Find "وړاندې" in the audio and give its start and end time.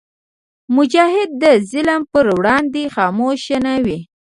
2.37-2.83